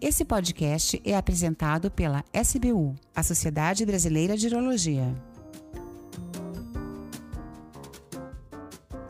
[0.00, 5.12] Esse podcast é apresentado pela SBU, a Sociedade Brasileira de Urologia.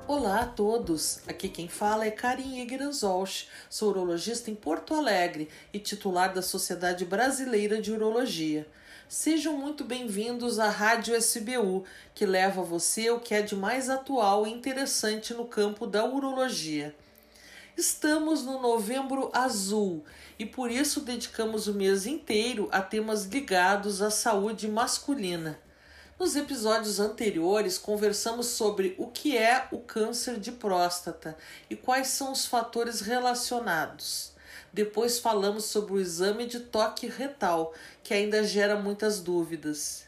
[0.06, 1.20] Olá a todos!
[1.28, 7.04] Aqui quem fala é Karin Igranzolch, sou urologista em Porto Alegre e titular da Sociedade
[7.04, 8.66] Brasileira de Urologia.
[9.06, 11.84] Sejam muito bem-vindos à Rádio SBU,
[12.14, 16.06] que leva a você o que é de mais atual e interessante no campo da
[16.06, 16.96] urologia.
[17.78, 20.04] Estamos no Novembro Azul
[20.36, 25.56] e por isso dedicamos o mês inteiro a temas ligados à saúde masculina.
[26.18, 31.36] Nos episódios anteriores, conversamos sobre o que é o câncer de próstata
[31.70, 34.32] e quais são os fatores relacionados.
[34.72, 37.72] Depois falamos sobre o exame de toque retal,
[38.02, 40.02] que ainda gera muitas dúvidas.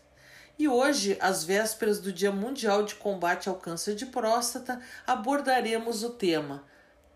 [0.58, 6.10] E hoje, às vésperas do Dia Mundial de Combate ao Câncer de Próstata, abordaremos o
[6.10, 6.68] tema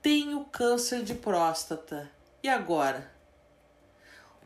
[0.05, 2.11] tenho câncer de próstata.
[2.43, 3.11] E agora?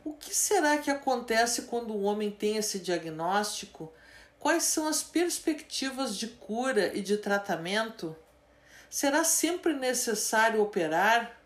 [0.05, 3.93] O que será que acontece quando o homem tem esse diagnóstico?
[4.39, 8.15] Quais são as perspectivas de cura e de tratamento?
[8.89, 11.38] Será sempre necessário operar?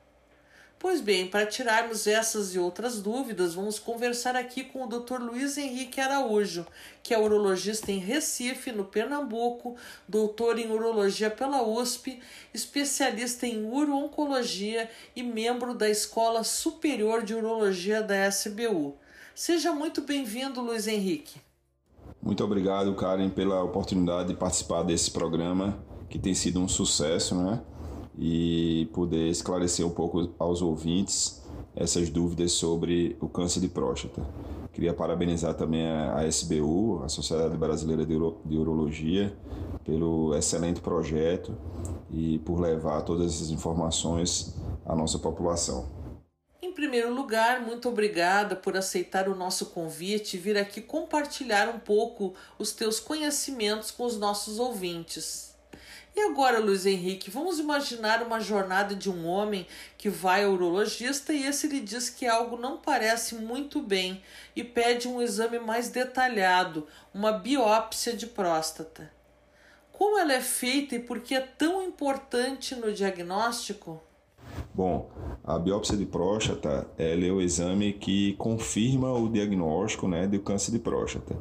[0.83, 5.21] Pois bem, para tirarmos essas e outras dúvidas, vamos conversar aqui com o Dr.
[5.21, 6.67] Luiz Henrique Araújo,
[7.05, 9.77] que é urologista em Recife, no Pernambuco,
[10.09, 12.19] doutor em urologia pela USP,
[12.53, 18.97] especialista em uro-oncologia e membro da Escola Superior de Urologia da SBU.
[19.37, 21.41] Seja muito bem-vindo, Luiz Henrique.
[22.21, 25.79] Muito obrigado, Karen, pela oportunidade de participar desse programa,
[26.11, 27.63] que tem sido um sucesso, né?
[28.19, 31.43] E poder esclarecer um pouco aos ouvintes
[31.75, 34.23] essas dúvidas sobre o câncer de próstata.
[34.73, 39.37] Queria parabenizar também a SBU, a Sociedade Brasileira de Urologia,
[39.85, 41.55] pelo excelente projeto
[42.11, 45.87] e por levar todas essas informações à nossa população.
[46.63, 51.79] Em primeiro lugar, muito obrigada por aceitar o nosso convite e vir aqui compartilhar um
[51.79, 55.52] pouco os teus conhecimentos com os nossos ouvintes.
[56.15, 61.33] E agora, Luiz Henrique, vamos imaginar uma jornada de um homem que vai ao urologista
[61.33, 64.23] e esse lhe diz que algo não parece muito bem
[64.55, 69.11] e pede um exame mais detalhado, uma biópsia de próstata.
[69.91, 74.03] Como ela é feita e por que é tão importante no diagnóstico?
[74.75, 75.11] Bom,
[75.45, 80.79] a biópsia de próstata é o exame que confirma o diagnóstico né, do câncer de
[80.79, 81.37] próstata.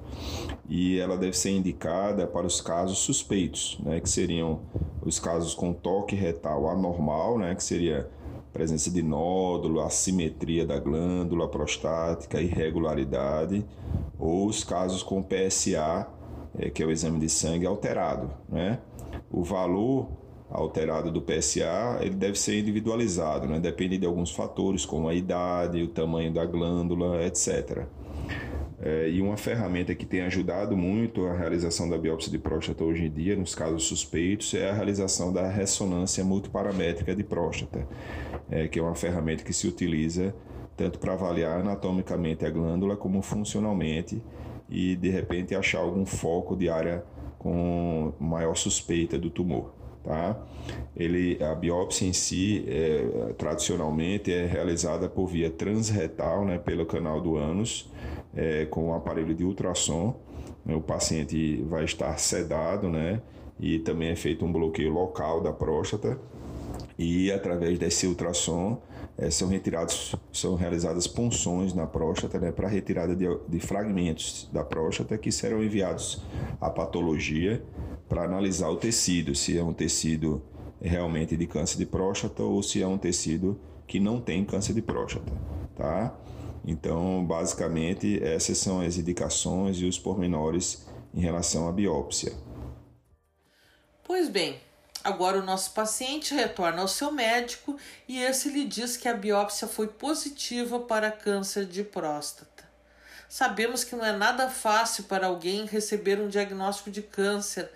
[0.68, 4.62] E ela deve ser indicada para os casos suspeitos, né, que seriam
[5.02, 8.10] os casos com toque retal anormal, né, que seria
[8.52, 13.66] presença de nódulo, assimetria da glândula prostática, irregularidade,
[14.20, 16.08] ou os casos com PSA,
[16.58, 18.30] é, que é o exame de sangue alterado.
[18.50, 18.80] Né?
[19.32, 20.10] O valor
[20.52, 23.60] alterado do PSA, ele deve ser individualizado, né?
[23.60, 27.86] depende de alguns fatores, como a idade, o tamanho da glândula, etc.
[28.84, 33.06] É, e uma ferramenta que tem ajudado muito a realização da biópsia de próstata hoje
[33.06, 37.88] em dia, nos casos suspeitos, é a realização da ressonância multiparamétrica de próstata,
[38.50, 40.36] é, que é uma ferramenta que se utiliza
[40.76, 44.22] tanto para avaliar anatomicamente a glândula como funcionalmente
[44.68, 47.04] e de repente achar algum foco de área
[47.38, 50.38] com maior suspeita do tumor tá?
[50.96, 57.22] Ele, a biópsia em si, é, tradicionalmente, é realizada por via transretal, né, pelo canal
[57.22, 57.90] do ânus,
[58.36, 60.16] é, com um aparelho de ultrassom.
[60.66, 63.22] O paciente vai estar sedado, né,
[63.60, 66.20] e também é feito um bloqueio local da próstata.
[66.98, 68.80] E através desse ultrassom
[69.18, 74.64] é, são retirados, são realizadas punções na próstata né, para retirada de, de fragmentos da
[74.64, 76.22] próstata que serão enviados
[76.60, 77.64] à patologia
[78.12, 80.44] para analisar o tecido, se é um tecido
[80.82, 83.58] realmente de câncer de próstata ou se é um tecido
[83.88, 85.32] que não tem câncer de próstata,
[85.78, 86.14] tá?
[86.66, 92.34] Então, basicamente, essas são as indicações e os pormenores em relação à biópsia.
[94.04, 94.60] Pois bem,
[95.02, 97.78] agora o nosso paciente retorna ao seu médico
[98.10, 102.70] e esse lhe diz que a biópsia foi positiva para câncer de próstata.
[103.30, 107.72] Sabemos que não é nada fácil para alguém receber um diagnóstico de câncer,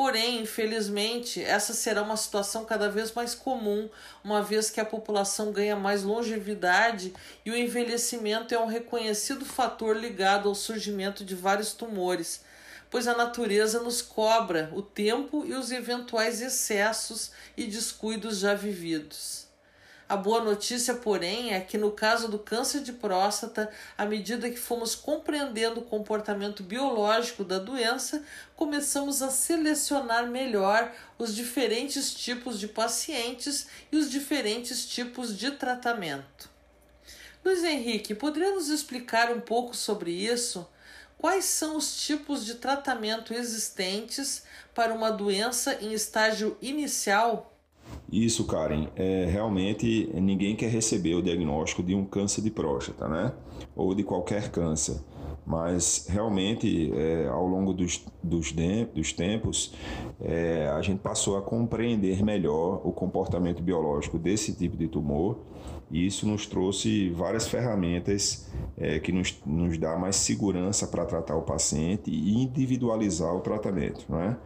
[0.00, 3.86] Porém, infelizmente, essa será uma situação cada vez mais comum,
[4.24, 7.12] uma vez que a população ganha mais longevidade
[7.44, 12.42] e o envelhecimento é um reconhecido fator ligado ao surgimento de vários tumores,
[12.88, 19.49] pois a natureza nos cobra o tempo e os eventuais excessos e descuidos já vividos.
[20.10, 24.56] A boa notícia, porém, é que no caso do câncer de próstata, à medida que
[24.58, 28.20] fomos compreendendo o comportamento biológico da doença,
[28.56, 36.50] começamos a selecionar melhor os diferentes tipos de pacientes e os diferentes tipos de tratamento.
[37.44, 40.68] Luiz Henrique, poderia nos explicar um pouco sobre isso?
[41.18, 44.42] Quais são os tipos de tratamento existentes
[44.74, 47.49] para uma doença em estágio inicial?
[48.12, 48.88] Isso, Karen.
[48.96, 53.32] É, realmente ninguém quer receber o diagnóstico de um câncer de próstata, né?
[53.76, 55.00] Ou de qualquer câncer.
[55.46, 58.52] Mas realmente, é, ao longo dos, dos,
[58.94, 59.72] dos tempos,
[60.20, 65.38] é, a gente passou a compreender melhor o comportamento biológico desse tipo de tumor
[65.90, 71.36] e isso nos trouxe várias ferramentas é, que nos, nos dá mais segurança para tratar
[71.36, 74.04] o paciente e individualizar o tratamento.
[74.08, 74.36] Né?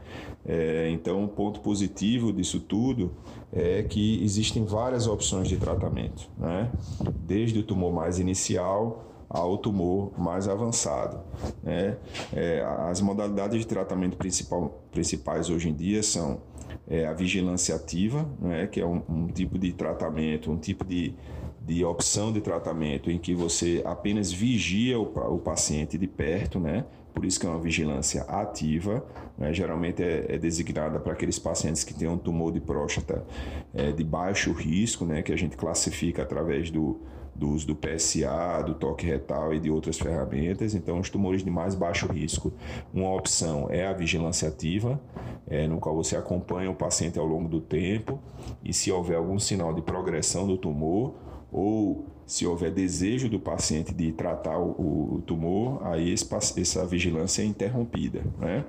[0.46, 3.12] É, então, o ponto positivo disso tudo
[3.52, 6.72] é que existem várias opções de tratamento, né?
[7.20, 11.20] desde o tumor mais inicial ao tumor mais avançado.
[11.62, 11.96] Né?
[12.32, 16.40] É, as modalidades de tratamento principal, principais hoje em dia são
[16.88, 21.14] é, a vigilância ativa, né, que é um, um, tipo de tratamento, um tipo de,
[21.60, 25.04] de opção de tratamento em que você apenas vigia o,
[25.34, 26.84] o paciente de perto, né?
[27.14, 29.06] Por isso que é uma vigilância ativa,
[29.38, 29.52] né?
[29.52, 33.24] geralmente é, é, designada para aqueles pacientes que têm um tumor de próstata
[33.72, 35.22] é, de baixo risco, né?
[35.22, 37.00] Que a gente classifica através do,
[37.34, 40.74] do uso do PSA, do toque retal e de outras ferramentas.
[40.74, 42.52] Então, os tumores de mais baixo risco,
[42.92, 45.00] uma opção é a vigilância ativa,
[45.46, 48.20] é, no qual você acompanha o paciente ao longo do tempo
[48.62, 51.14] e se houver algum sinal de progressão do tumor
[51.52, 56.26] ou se houver desejo do paciente de tratar o, o tumor, aí esse,
[56.58, 58.22] essa vigilância é interrompida.
[58.38, 58.64] Né?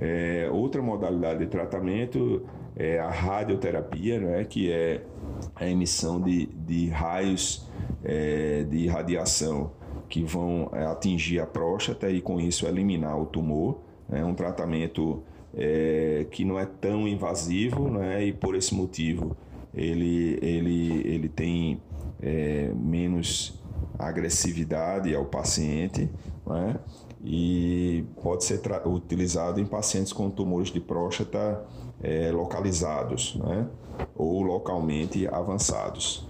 [0.00, 2.42] É, outra modalidade de tratamento
[2.74, 4.44] é a radioterapia, né?
[4.44, 5.02] que é
[5.60, 7.68] a emissão de, de raios
[8.02, 9.72] é, de radiação
[10.08, 13.78] que vão é, atingir a próstata e com isso eliminar o tumor.
[14.10, 15.22] É um tratamento
[15.54, 18.24] é, que não é tão invasivo né?
[18.24, 19.36] e por esse motivo
[19.72, 21.80] ele, ele, ele tem
[22.20, 23.60] é, menos
[23.98, 26.10] agressividade ao paciente
[26.46, 26.76] né?
[27.22, 31.64] e pode ser utilizado em pacientes com tumores de próstata
[32.02, 33.68] é, localizados né?
[34.14, 36.26] Ou localmente avançados.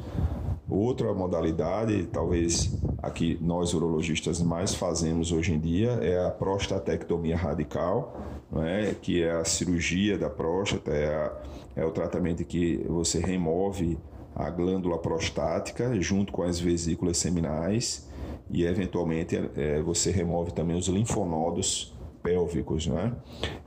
[0.68, 7.36] Outra modalidade, talvez a que nós urologistas mais fazemos hoje em dia, é a prostatectomia
[7.36, 8.16] radical,
[8.52, 11.32] né, que é a cirurgia da próstata, é, a,
[11.74, 13.98] é o tratamento que você remove
[14.34, 18.08] a glândula prostática junto com as vesículas seminais
[18.48, 23.12] e, eventualmente, é, você remove também os linfonodos pélvicos, né?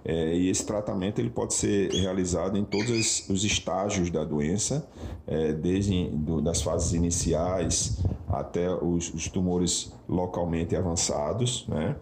[0.05, 4.87] É, e esse tratamento ele pode ser realizado em todos os estágios da doença,
[5.25, 11.95] é, desde do, das fases iniciais até os, os, tumores localmente avançados, né?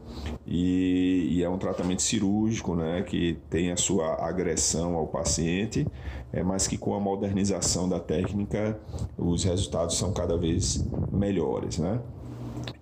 [0.47, 3.03] E, e, é um tratamento cirúrgico, né?
[3.03, 5.85] Que tem a sua agressão ao paciente,
[6.31, 8.79] é, mas que com a modernização da técnica
[9.17, 11.99] os resultados são cada vez melhores, né?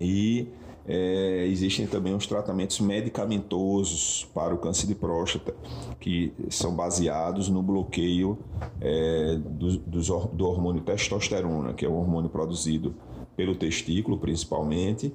[0.00, 0.48] E
[0.86, 5.54] é, existem também os tratamentos medicamentosos para o câncer de próstata,
[5.98, 8.38] que são baseados no bloqueio
[8.80, 10.00] é, do, do,
[10.32, 12.94] do hormônio testosterona, que é um hormônio produzido
[13.36, 15.14] pelo testículo principalmente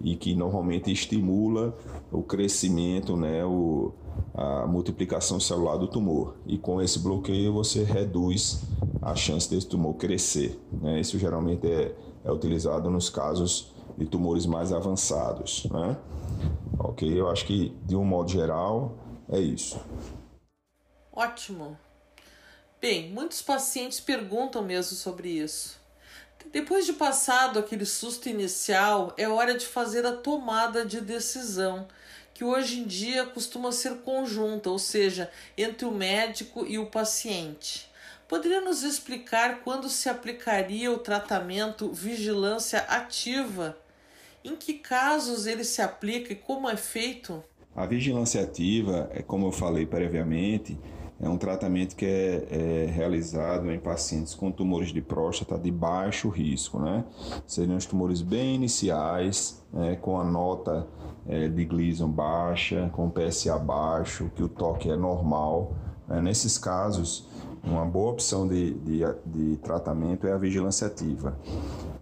[0.00, 1.76] e que normalmente estimula
[2.12, 3.92] o crescimento, né, o,
[4.32, 6.36] a multiplicação celular do tumor.
[6.46, 8.62] E com esse bloqueio você reduz
[9.02, 10.56] a chance desse tumor crescer.
[10.72, 11.00] Né?
[11.00, 11.94] Isso geralmente é,
[12.24, 15.96] é utilizado nos casos de tumores mais avançados, né?
[16.78, 18.96] Ok, eu acho que de um modo geral
[19.30, 19.80] é isso.
[21.12, 21.78] Ótimo.
[22.80, 25.80] Bem, muitos pacientes perguntam mesmo sobre isso.
[26.52, 31.88] Depois de passado aquele susto inicial, é hora de fazer a tomada de decisão,
[32.34, 37.90] que hoje em dia costuma ser conjunta, ou seja, entre o médico e o paciente.
[38.28, 43.76] Poderia nos explicar quando se aplicaria o tratamento vigilância ativa
[44.44, 47.42] em que casos ele se aplica e como é feito?
[47.74, 50.78] A vigilância ativa, é como eu falei previamente,
[51.20, 56.28] é um tratamento que é, é, realizado em pacientes com tumores de próstata de baixo
[56.28, 57.04] risco, né?
[57.46, 59.96] Seriam os tumores bem iniciais, né?
[59.96, 60.86] com a nota
[61.26, 65.74] é, de Gleason baixa, com PSA baixo, que o toque é normal.
[66.06, 66.20] Né?
[66.20, 67.28] Nesses casos,
[67.62, 71.38] uma boa opção de, de, de tratamento é a vigilância ativa,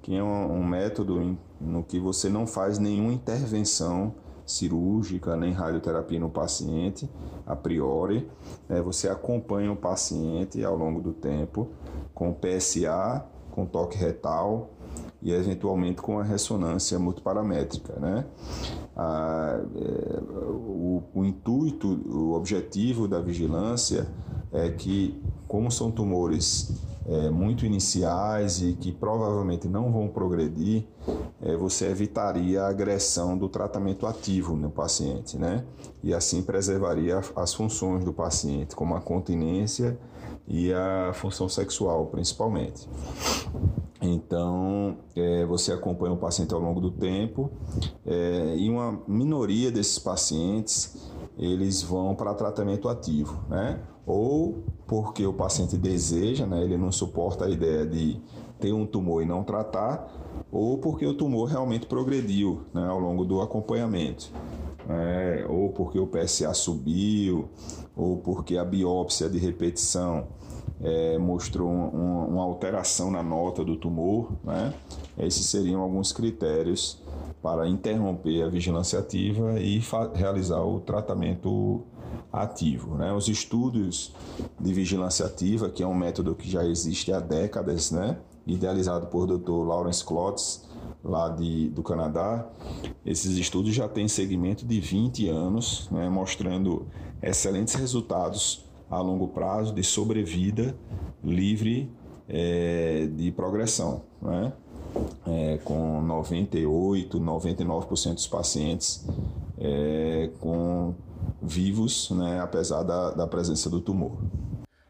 [0.02, 5.52] que é um, um método em, no que você não faz nenhuma intervenção cirúrgica nem
[5.52, 7.08] radioterapia no paciente
[7.46, 8.28] a priori.
[8.68, 8.82] Né?
[8.82, 11.70] Você acompanha o paciente ao longo do tempo
[12.14, 14.70] com PSA, com toque retal
[15.22, 17.94] e eventualmente com a ressonância multiparamétrica.
[17.98, 18.26] Né?
[18.96, 24.06] Ah, é, o, o intuito, o objetivo da vigilância
[24.52, 30.86] é que, como são tumores é, muito iniciais e que provavelmente não vão progredir,
[31.40, 35.64] é, você evitaria a agressão do tratamento ativo no paciente, né?
[36.02, 39.98] E assim preservaria as funções do paciente, como a continência
[40.46, 42.88] e a função sexual, principalmente.
[44.00, 47.50] Então, é, você acompanha o paciente ao longo do tempo
[48.04, 53.80] é, e uma minoria desses pacientes eles vão para tratamento ativo, né?
[54.06, 56.62] Ou porque o paciente deseja, né?
[56.62, 58.20] Ele não suporta a ideia de
[58.58, 60.10] ter um tumor e não tratar,
[60.50, 62.86] ou porque o tumor realmente progrediu, né?
[62.86, 64.30] Ao longo do acompanhamento.
[64.88, 67.48] É, ou porque o PSA subiu,
[67.96, 70.26] ou porque a biópsia de repetição
[70.82, 74.32] é, mostrou um, uma alteração na nota do tumor.
[74.44, 74.74] Né?
[75.18, 77.00] Esses seriam alguns critérios
[77.42, 79.80] para interromper a vigilância ativa e
[80.14, 81.82] realizar o tratamento
[82.32, 82.96] ativo.
[82.96, 83.12] Né?
[83.12, 84.14] Os estudos
[84.58, 88.18] de vigilância ativa, que é um método que já existe há décadas, né?
[88.46, 89.66] idealizado por Dr.
[89.66, 90.68] Lawrence Klotz,
[91.02, 92.48] lá de, do Canadá,
[93.04, 96.08] esses estudos já têm segmento de 20 anos, né?
[96.08, 96.86] mostrando
[97.22, 100.76] excelentes resultados a longo prazo de sobrevida
[101.24, 101.90] livre
[102.28, 104.52] é, de progressão, né?
[105.26, 109.06] É, com 98, 99% dos pacientes
[109.58, 110.94] é, com
[111.42, 114.18] vivos, né, apesar da, da presença do tumor.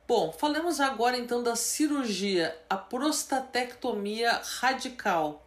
[0.07, 5.47] Bom, falemos agora então da cirurgia, a prostatectomia radical.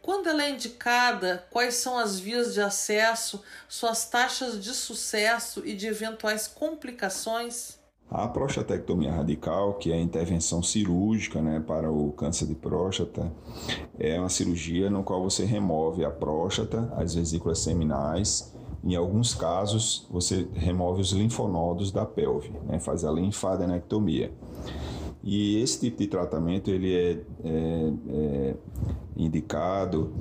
[0.00, 5.74] Quando ela é indicada, quais são as vias de acesso, suas taxas de sucesso e
[5.74, 7.76] de eventuais complicações?
[8.08, 13.32] A prostatectomia radical, que é a intervenção cirúrgica né, para o câncer de próstata,
[13.98, 18.54] é uma cirurgia no qual você remove a próstata, as vesículas seminais.
[18.84, 24.32] Em alguns casos, você remove os linfonodos da pelve, né, faz a linfadenectomia.
[25.22, 28.54] E esse tipo de tratamento ele é, é, é
[29.16, 30.12] indicado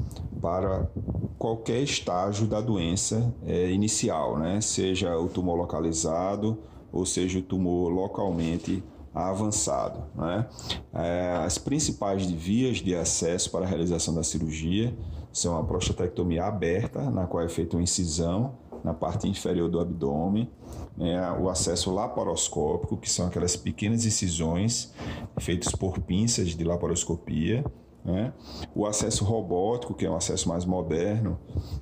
[0.42, 0.90] para
[1.38, 4.60] qualquer estágio da doença é, inicial, né?
[4.62, 6.58] seja o tumor localizado
[6.96, 8.82] ou seja, o tumor localmente
[9.14, 10.04] avançado.
[10.16, 10.48] Né?
[10.94, 14.96] É, as principais vias de acesso para a realização da cirurgia
[15.36, 20.50] são a prostatectomia aberta, na qual é feita uma incisão na parte inferior do abdômen,
[20.96, 21.30] né?
[21.34, 24.94] o acesso laparoscópico, que são aquelas pequenas incisões
[25.38, 27.66] feitas por pinças de laparoscopia,
[28.06, 28.32] né?
[28.74, 31.38] O acesso robótico, que é um acesso mais moderno,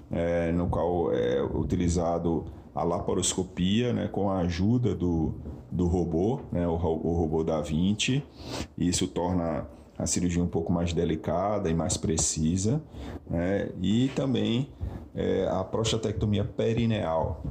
[0.10, 5.36] é, no qual é utilizado a laparoscopia né, com a ajuda do,
[5.70, 8.24] do robô, né, o, o robô da Vinci.
[8.78, 12.82] Isso torna a cirurgia um pouco mais delicada e mais precisa.
[13.30, 14.70] Né, e também
[15.16, 17.44] é, a prostatectomia perineal,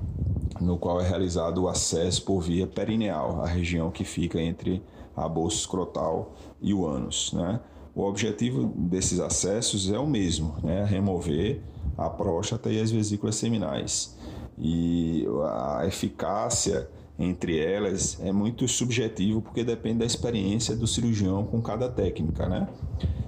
[0.60, 4.82] no qual é realizado o acesso por via perineal, a região que fica entre
[5.16, 7.32] a bolsa escrotal e o ânus.
[7.32, 7.60] Né?
[7.94, 10.84] O objetivo desses acessos é o mesmo, né?
[10.84, 11.62] remover
[11.96, 14.16] a próstata e as vesículas seminais
[14.58, 16.88] e a eficácia
[17.22, 22.68] entre elas é muito subjetivo porque depende da experiência do cirurgião com cada técnica, né?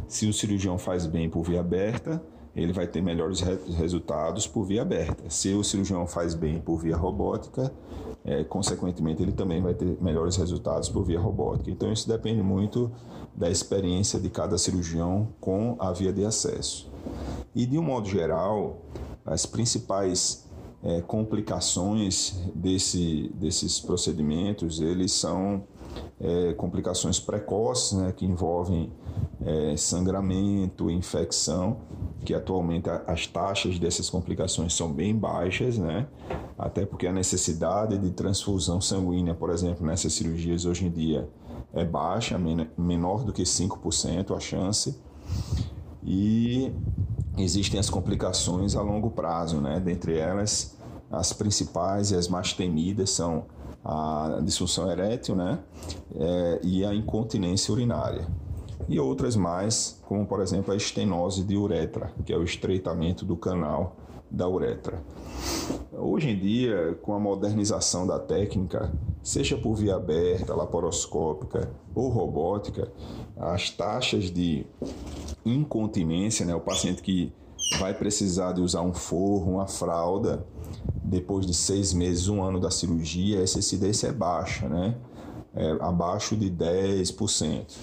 [0.09, 2.23] Se o cirurgião faz bem por via aberta,
[2.57, 5.29] ele vai ter melhores resultados por via aberta.
[5.29, 7.73] Se o cirurgião faz bem por via robótica,
[8.25, 11.71] é, consequentemente ele também vai ter melhores resultados por via robótica.
[11.71, 12.93] Então isso depende muito
[13.35, 16.93] da experiência de cada cirurgião com a via de acesso.
[17.55, 18.83] E de um modo geral,
[19.27, 20.49] as principais
[20.85, 25.64] é, complicações desse, desses procedimentos, eles são
[26.21, 28.93] é, complicações precoces, né, que envolvem
[29.45, 31.79] é, sangramento, infecção,
[32.25, 36.07] que atualmente as taxas dessas complicações são bem baixas, né,
[36.59, 41.29] até porque a necessidade de transfusão sanguínea, por exemplo, nessas cirurgias hoje em dia
[41.73, 42.38] é baixa,
[42.76, 45.00] menor do que 5% a chance,
[46.03, 46.71] e
[47.37, 49.81] existem as complicações a longo prazo, né?
[49.81, 50.76] Dentre elas,
[51.11, 53.47] as principais e as mais temidas são
[53.85, 55.59] a disfunção erétil, né?
[56.14, 58.26] É, e a incontinência urinária.
[58.88, 63.37] E outras mais, como por exemplo a estenose de uretra, que é o estreitamento do
[63.37, 63.97] canal
[64.35, 65.03] da uretra.
[65.93, 72.93] Hoje em dia, com a modernização da técnica, seja por via aberta, laparoscópica ou robótica,
[73.37, 74.67] as taxas de
[75.45, 77.33] incontinência, né, o paciente que
[77.79, 80.45] vai precisar de usar um forro, uma fralda,
[81.03, 84.97] depois de seis meses, um ano da cirurgia, essa incidência é baixa, né?
[85.55, 87.76] É abaixo de 10%.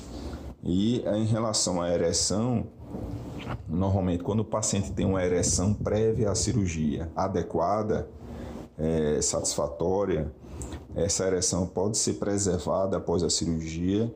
[0.64, 2.68] E em relação à ereção,
[3.68, 8.08] normalmente quando o paciente tem uma ereção prévia à cirurgia adequada,
[8.78, 10.32] é, satisfatória,
[10.96, 14.14] essa ereção pode ser preservada após a cirurgia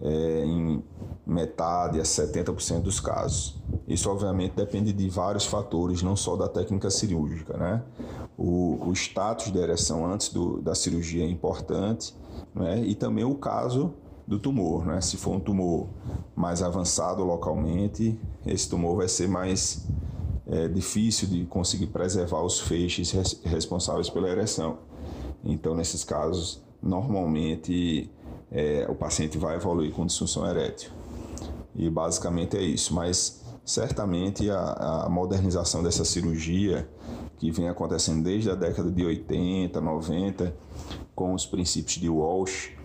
[0.00, 0.82] é, em
[1.26, 3.60] metade a 70% dos casos.
[3.86, 7.56] Isso, obviamente, depende de vários fatores, não só da técnica cirúrgica.
[7.56, 7.82] Né?
[8.36, 12.14] O, o status da ereção antes do, da cirurgia é importante
[12.54, 12.80] né?
[12.80, 13.92] e também o caso
[14.28, 14.84] do tumor.
[14.84, 15.00] Né?
[15.00, 15.88] Se for um tumor
[16.36, 19.86] mais avançado localmente, esse tumor vai ser mais
[20.46, 24.78] é, difícil de conseguir preservar os feixes res, responsáveis pela ereção.
[25.42, 28.10] Então, nesses casos, normalmente
[28.52, 30.90] é, o paciente vai evoluir com disfunção erétil.
[31.74, 32.94] E basicamente é isso.
[32.94, 36.88] Mas certamente a, a modernização dessa cirurgia,
[37.38, 40.54] que vem acontecendo desde a década de 80, 90,
[41.14, 42.77] com os princípios de Walsh,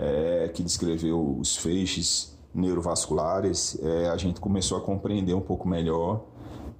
[0.00, 6.24] é, que descreveu os feixes neurovasculares, é, a gente começou a compreender um pouco melhor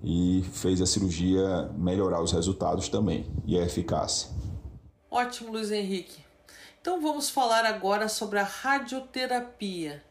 [0.02, 4.30] e fez a cirurgia melhorar os resultados também e a eficácia.
[5.10, 6.24] Ótimo, Luiz Henrique.
[6.80, 10.02] Então vamos falar agora sobre a radioterapia.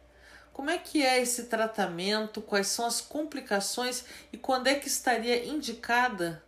[0.54, 2.42] Como é que é esse tratamento?
[2.42, 6.44] Quais são as complicações e quando é que estaria indicada?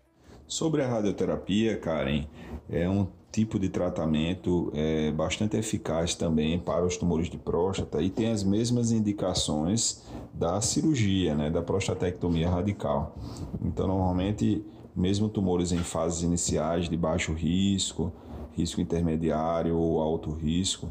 [0.47, 2.27] Sobre a radioterapia, Karen,
[2.69, 8.09] é um tipo de tratamento é, bastante eficaz também para os tumores de próstata e
[8.09, 13.15] tem as mesmas indicações da cirurgia, né, da prostatectomia radical.
[13.63, 14.63] Então, normalmente,
[14.95, 18.11] mesmo tumores em fases iniciais de baixo risco,
[18.53, 20.89] risco intermediário ou alto risco,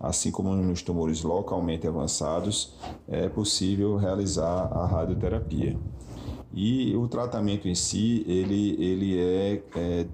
[0.00, 2.74] assim como nos tumores localmente avançados,
[3.06, 5.76] é possível realizar a radioterapia.
[6.52, 10.06] E o tratamento em si, ele, ele é, é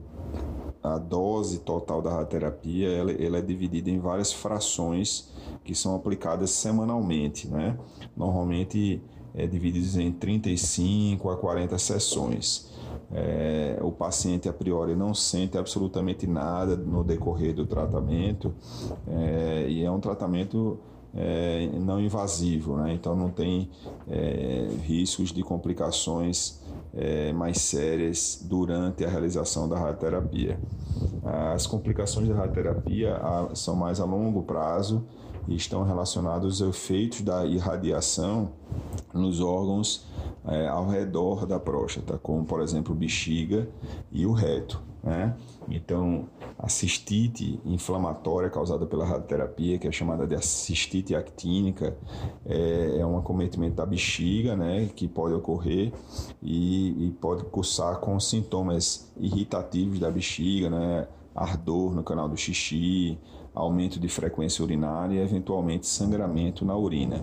[0.83, 6.51] a dose total da radioterapia ela, ela, é dividida em várias frações que são aplicadas
[6.51, 7.79] semanalmente, né?
[8.17, 9.01] Normalmente
[9.35, 12.71] é dividido em 35 a 40 sessões.
[13.15, 18.55] É, o paciente a priori não sente absolutamente nada no decorrer do tratamento
[19.07, 20.79] é, e é um tratamento
[21.15, 22.93] é, não invasivo, né?
[22.93, 23.71] então não tem
[24.09, 26.61] é, riscos de complicações
[26.95, 30.59] é, mais sérias durante a realização da radioterapia.
[31.55, 33.21] As complicações da radioterapia
[33.55, 35.07] são mais a longo prazo
[35.49, 38.53] e estão relacionados aos efeitos da irradiação
[39.13, 40.07] nos órgãos
[40.47, 43.69] é, ao redor da próstata, como por exemplo bexiga
[44.11, 44.92] e o reto.
[45.03, 45.35] Né?
[45.69, 51.97] Então, a cistite inflamatória causada pela radioterapia, que é chamada de cistite actínica,
[52.47, 55.93] é, é um acometimento da bexiga, né, que pode ocorrer
[56.41, 63.19] e, e pode cursar com sintomas irritativos da bexiga, né, ardor no canal do xixi,
[63.55, 67.23] aumento de frequência urinária e eventualmente sangramento na urina.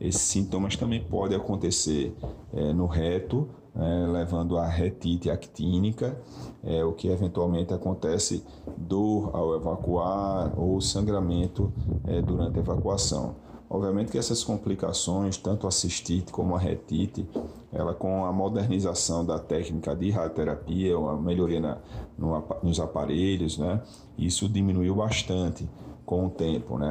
[0.00, 2.14] Esses sintomas também podem acontecer
[2.52, 6.16] é, no reto, é, levando a retite actínica,
[6.64, 8.42] é, o que eventualmente acontece
[8.76, 11.72] dor ao evacuar ou sangramento
[12.06, 13.36] é, durante a evacuação.
[13.68, 17.28] Obviamente que essas complicações, tanto a cistite como a retite,
[17.72, 21.78] ela com a modernização da técnica de radioterapia, a melhoria na,
[22.16, 23.82] no, nos aparelhos, né,
[24.16, 25.68] isso diminuiu bastante
[26.04, 26.78] com o tempo.
[26.78, 26.88] Né?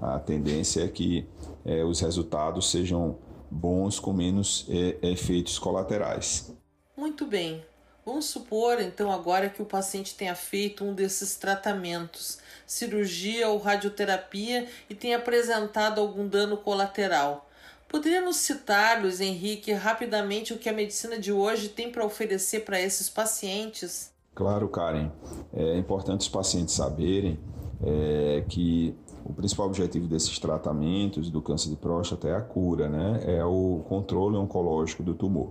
[0.00, 1.26] A, a tendência é que
[1.64, 3.16] é, os resultados sejam
[3.50, 6.52] bons com menos é, efeitos colaterais.
[6.96, 7.64] Muito bem.
[8.04, 14.68] Vamos supor então agora que o paciente tenha feito um desses tratamentos, cirurgia ou radioterapia,
[14.88, 17.48] e tenha apresentado algum dano colateral.
[17.88, 22.60] Poderia nos citar, Luiz Henrique, rapidamente o que a medicina de hoje tem para oferecer
[22.60, 24.12] para esses pacientes?
[24.34, 25.10] Claro, Karen.
[25.52, 27.38] É importante os pacientes saberem
[27.84, 28.94] é, que
[29.28, 33.20] o principal objetivo desses tratamentos do câncer de próstata é a cura, né?
[33.26, 35.50] É o controle oncológico do tumor.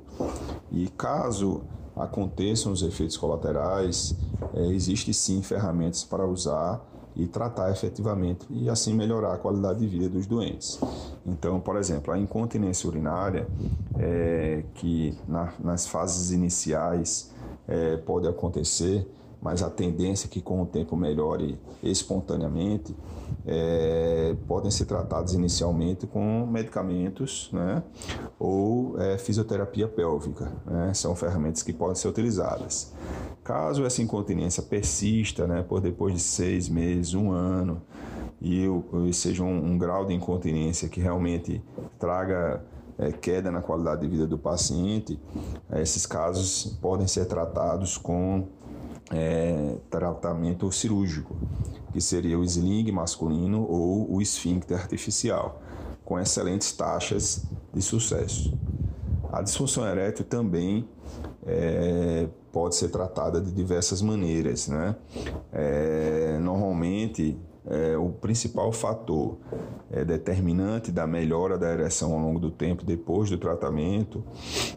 [0.71, 1.61] E caso
[1.95, 4.15] aconteçam os efeitos colaterais,
[4.53, 6.85] é, existe sim ferramentas para usar
[7.15, 10.79] e tratar efetivamente e assim melhorar a qualidade de vida dos doentes.
[11.25, 13.47] Então, por exemplo, a incontinência urinária,
[13.97, 17.31] é, que na, nas fases iniciais
[17.67, 19.07] é, pode acontecer,
[19.45, 22.95] mas a tendência é que com o tempo melhore espontaneamente,
[23.45, 27.83] é, podem ser tratados inicialmente com medicamentos né,
[28.39, 30.51] ou é, fisioterapia pélvica.
[30.65, 32.91] Né, são ferramentas que podem ser utilizadas.
[33.43, 37.83] Caso essa incontinência persista né, por depois de seis meses, um ano,
[38.41, 38.65] e,
[39.07, 41.61] e seja um, um, grau de incontinência que realmente
[41.99, 42.65] traga
[42.97, 45.19] é, queda na qualidade de vida do paciente,
[45.75, 48.47] esses casos podem ser tratados com
[49.11, 51.35] é, tratamento cirúrgico,
[51.93, 55.61] que seria o sling masculino ou o esfíncter artificial,
[56.03, 58.57] com excelentes taxas de sucesso.
[59.31, 60.87] A disfunção erétil também
[61.45, 64.67] é, pode ser tratada de diversas maneiras.
[64.67, 64.95] Né?
[65.51, 69.37] É, normalmente, é, o principal fator
[69.91, 74.23] é, determinante da melhora da ereção ao longo do tempo depois do tratamento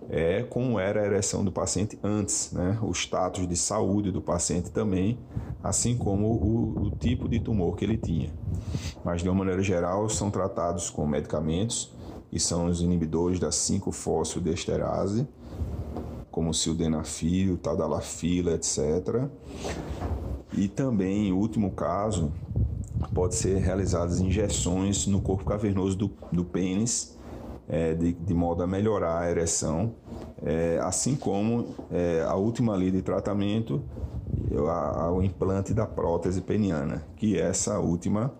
[0.08, 2.78] é como era a ereção do paciente antes, né?
[2.82, 5.18] o status de saúde do paciente também,
[5.62, 8.32] assim como o, o tipo de tumor que ele tinha.
[9.04, 11.96] Mas de uma maneira geral são tratados com medicamentos
[12.30, 15.26] que são os inibidores da 5-fosfodiesterase,
[16.30, 19.28] como o sildenafil, tadalafila, etc.
[20.52, 22.32] E também, em último caso,
[23.18, 27.18] pode ser realizadas injeções no corpo cavernoso do, do pênis,
[27.68, 29.96] é, de, de, modo a melhorar a ereção,
[30.40, 33.82] é, assim como é, a última linha de tratamento,
[35.12, 38.32] o implante da prótese peniana, que essa última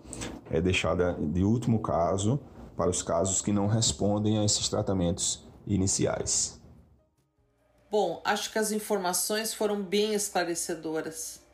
[0.49, 2.39] é deixada de último caso
[2.77, 6.57] para os casos que não respondem a esses tratamentos iniciais.
[7.91, 11.48] Bom, acho que as informações foram bem esclarecedoras.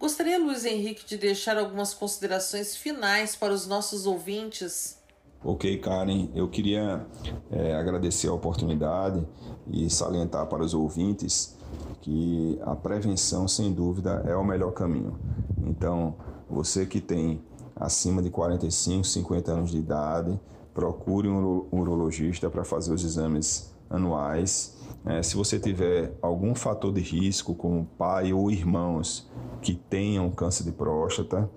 [0.00, 4.96] Gostaria, Luiz Henrique, de deixar algumas considerações finais para os nossos ouvintes.
[5.44, 7.06] Ok, Karen, eu queria
[7.50, 9.22] é, agradecer a oportunidade
[9.70, 11.54] e salientar para os ouvintes
[12.00, 15.18] que a prevenção, sem dúvida, é o melhor caminho.
[15.66, 16.14] Então,
[16.48, 17.44] você que tem
[17.76, 20.40] acima de 45, 50 anos de idade,
[20.72, 24.78] procure um urologista para fazer os exames anuais.
[25.04, 29.28] É, se você tiver algum fator de risco, como pai ou irmãos
[29.60, 31.50] que tenham câncer de próstata,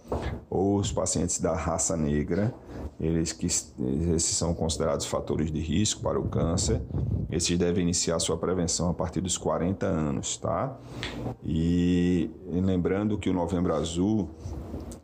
[0.50, 2.54] ou os pacientes da raça negra,
[3.00, 6.82] eles que esses são considerados fatores de risco para o câncer,
[7.32, 10.78] esses devem iniciar sua prevenção a partir dos 40 anos, tá?
[11.44, 14.30] E, e lembrando que o Novembro Azul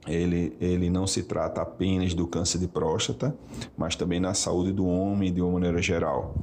[0.07, 3.35] ele, ele não se trata apenas do câncer de próstata,
[3.77, 6.35] mas também na saúde do homem de uma maneira geral,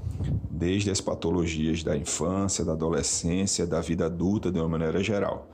[0.57, 5.47] desde as patologias da infância, da adolescência, da vida adulta de uma maneira geral.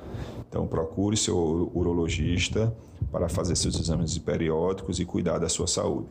[0.48, 1.36] Então, procure seu
[1.74, 2.74] urologista
[3.10, 6.08] para fazer seus exames periódicos e cuidar da sua saúde.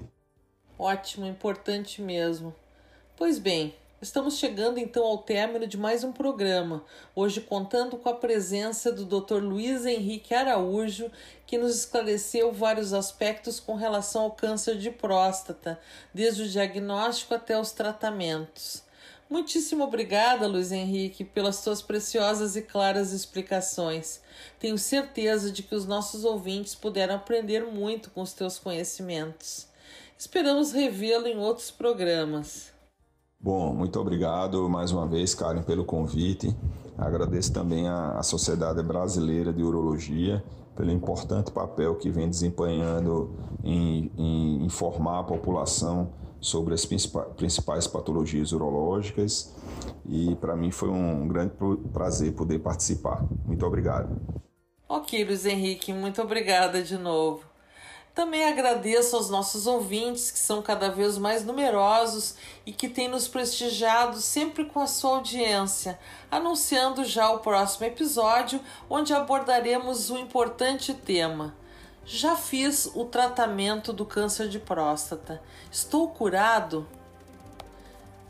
[0.78, 2.54] Ótimo, importante mesmo.
[3.16, 6.84] Pois bem, Estamos chegando então ao término de mais um programa,
[7.16, 9.44] hoje contando com a presença do Dr.
[9.44, 11.12] Luiz Henrique Araújo,
[11.46, 15.80] que nos esclareceu vários aspectos com relação ao câncer de próstata,
[16.12, 18.82] desde o diagnóstico até os tratamentos.
[19.30, 24.20] Muitíssimo obrigada, Luiz Henrique, pelas suas preciosas e claras explicações.
[24.60, 29.68] Tenho certeza de que os nossos ouvintes puderam aprender muito com os teus conhecimentos.
[30.18, 32.72] Esperamos revê-lo em outros programas.
[33.44, 36.56] Bom, muito obrigado mais uma vez, Karen, pelo convite.
[36.96, 40.44] Agradeço também à Sociedade Brasileira de Urologia
[40.76, 48.52] pelo importante papel que vem desempenhando em, em informar a população sobre as principais patologias
[48.52, 49.56] urológicas
[50.06, 51.54] e para mim foi um grande
[51.92, 53.26] prazer poder participar.
[53.44, 54.22] Muito obrigado.
[54.88, 57.51] Ok, Luiz Henrique, muito obrigada de novo.
[58.14, 63.26] Também agradeço aos nossos ouvintes, que são cada vez mais numerosos e que têm nos
[63.26, 65.98] prestigiado sempre com a sua audiência,
[66.30, 71.56] anunciando já o próximo episódio, onde abordaremos um importante tema.
[72.04, 75.42] Já fiz o tratamento do câncer de próstata.
[75.72, 76.86] Estou curado?